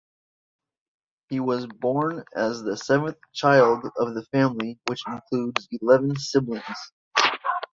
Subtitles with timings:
[1.29, 6.65] He was born as the seventh child of the family which includes eleven siblings.